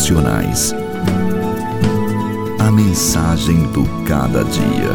Devocionais. 0.00 0.74
A 2.58 2.70
mensagem 2.70 3.70
do 3.70 3.84
cada 4.06 4.42
dia. 4.44 4.90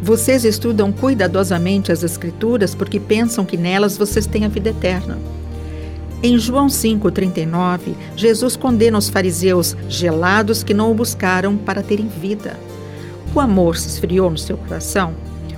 Vocês 0.00 0.44
estudam 0.44 0.92
cuidadosamente 0.92 1.90
as 1.90 2.04
Escrituras 2.04 2.76
porque 2.76 3.00
pensam 3.00 3.44
que 3.44 3.56
nelas 3.56 3.98
vocês 3.98 4.24
têm 4.24 4.44
a 4.44 4.48
vida 4.48 4.70
eterna. 4.70 5.18
Em 6.20 6.36
João 6.36 6.66
5,39, 6.66 7.94
Jesus 8.16 8.56
condena 8.56 8.98
os 8.98 9.08
fariseus 9.08 9.76
gelados 9.88 10.64
que 10.64 10.74
não 10.74 10.90
o 10.90 10.94
buscaram 10.94 11.56
para 11.56 11.80
terem 11.80 12.08
vida. 12.08 12.58
O 13.32 13.38
amor 13.38 13.76
se 13.76 13.86
esfriou 13.86 14.28
no 14.28 14.36
seu 14.36 14.56
coração? 14.56 15.14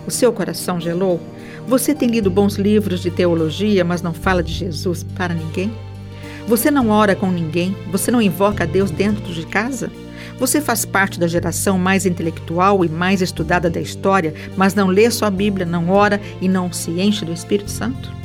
O 0.07 0.11
seu 0.11 0.31
coração 0.35 0.79
gelou? 0.79 1.19
Você 1.67 1.95
tem 1.95 2.11
lido 2.11 2.31
bons 2.31 2.57
livros 2.57 3.01
de 3.01 3.11
teologia, 3.11 3.83
mas 3.87 4.03
não 4.03 4.13
fala 4.13 4.43
de 4.43 4.53
Jesus 4.53 5.03
para 5.03 5.33
ninguém? 5.33 5.73
Você 6.47 6.71
não 6.71 6.91
ora 6.91 7.17
com 7.17 7.31
ninguém? 7.31 7.75
Você 7.91 8.11
não 8.11 8.21
invoca 8.21 8.65
a 8.65 8.67
Deus 8.67 8.91
dentro 8.91 9.33
de 9.33 9.47
casa? 9.47 9.91
Você 10.39 10.61
faz 10.61 10.85
parte 10.85 11.19
da 11.19 11.27
geração 11.27 11.79
mais 11.79 12.05
intelectual 12.05 12.85
e 12.85 12.89
mais 12.89 13.23
estudada 13.23 13.71
da 13.71 13.81
história, 13.81 14.35
mas 14.59 14.75
não 14.75 14.89
lê 14.89 15.11
sua 15.11 15.31
Bíblia, 15.31 15.65
não 15.65 15.89
ora 15.89 16.21
e 16.39 16.49
não 16.49 16.71
se 16.71 16.91
enche 17.01 17.25
do 17.25 17.33
Espírito 17.33 17.71
Santo? 17.71 18.20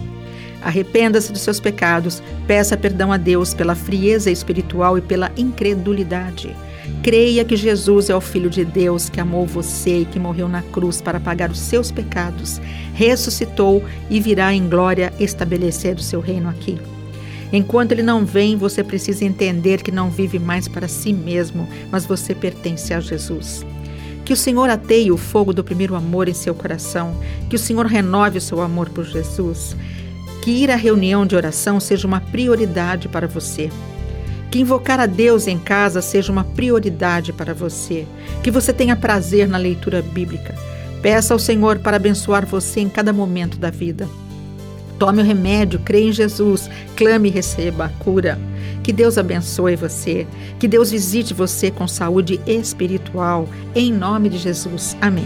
Arrependa-se 0.66 1.32
dos 1.32 1.44
seus 1.44 1.60
pecados, 1.60 2.24
peça 2.48 2.76
perdão 2.76 3.14
a 3.14 3.18
Deus 3.18 3.54
pela 3.54 3.76
frieza 3.76 4.32
espiritual 4.32 4.98
e 4.98 5.02
pela 5.02 5.32
incredulidade. 5.38 6.56
Creia 7.04 7.45
que 7.45 7.56
Jesus 7.56 8.09
é 8.09 8.16
o 8.16 8.20
Filho 8.20 8.50
de 8.50 8.66
Deus 8.66 9.08
que 9.08 9.20
amou 9.20 9.45
você 9.45 10.00
e 10.00 10.06
que 10.06 10.17
morreu 10.17 10.50
na 10.50 10.64
cruz 10.64 11.02
para 11.02 11.20
pagar 11.20 11.52
os 11.52 11.59
seus 11.59 11.92
pecados, 11.92 12.59
ressuscitou 12.95 13.84
e 14.09 14.20
virá 14.20 14.56
em 14.56 14.67
glória 14.67 15.14
estabelecer 15.20 15.98
o 15.98 16.02
seu 16.02 16.20
reino 16.20 16.50
aqui. 16.50 16.80
Enquanto 17.54 17.92
ele 17.92 18.02
não 18.02 18.26
vem, 18.26 18.58
você 18.58 18.84
precisa 18.84 19.23
entender 19.23 19.84
que 19.84 19.92
não 19.92 20.09
vive 20.09 20.39
mais 20.39 20.67
para 20.67 20.88
si 20.88 21.14
mesmo, 21.14 21.70
mas 21.92 22.08
você 22.08 22.34
pertence 22.34 22.92
a 22.92 23.00
Jesus. 23.00 23.64
Que 24.26 24.34
o 24.34 24.38
Senhor 24.38 24.67
ateie 24.67 25.11
o 25.11 25.17
fogo 25.17 25.54
do 25.54 25.64
primeiro 25.64 25.94
amor 25.94 26.28
em 26.28 26.34
seu 26.34 26.56
coração, 26.56 27.16
que 27.52 27.56
o 27.56 27.59
Senhor 27.59 27.86
renove 27.86 28.39
o 28.39 28.42
seu 28.42 28.61
amor 28.61 28.89
por 28.89 29.06
Jesus 29.06 29.76
que 30.46 30.52
ir 30.52 30.70
à 30.70 30.76
reunião 30.76 31.26
de 31.26 31.36
oração 31.36 31.80
seja 31.80 32.06
uma 32.06 32.22
prioridade 32.22 33.10
para 33.10 33.28
você. 33.28 33.72
Que 34.52 34.60
invocar 34.60 35.00
a 35.00 35.08
Deus 35.08 35.48
em 35.48 35.58
casa 35.58 36.04
seja 36.04 36.32
uma 36.32 36.44
prioridade 36.44 37.34
para 37.34 37.52
você. 37.52 38.06
Que 38.44 38.52
você 38.52 38.72
tenha 38.72 38.96
prazer 38.96 39.48
na 39.48 39.58
leitura 39.58 40.04
bíblica. 40.04 40.54
Peça 41.02 41.34
ao 41.34 41.40
Senhor 41.40 41.80
para 41.80 41.98
abençoar 41.98 42.46
você 42.46 42.80
em 42.80 42.90
cada 42.90 43.12
momento 43.12 43.58
da 43.58 43.72
vida. 43.72 44.08
Tome 45.00 45.23
o 45.23 45.26
remédio, 45.26 45.80
creia 45.80 46.10
em 46.10 46.14
Jesus, 46.14 46.70
clame 46.96 47.30
e 47.30 47.32
receba 47.32 47.86
a 47.86 47.90
cura. 47.90 48.38
Que 48.84 48.94
Deus 48.94 49.18
abençoe 49.18 49.76
você, 49.76 50.28
que 50.60 50.68
Deus 50.68 50.92
visite 50.92 51.34
você 51.34 51.72
com 51.72 51.88
saúde 51.88 52.40
espiritual. 52.46 53.50
Em 53.73 53.92
nome 53.92 54.30
de 54.30 54.38
Jesus. 54.38 54.96
Amém. 55.02 55.26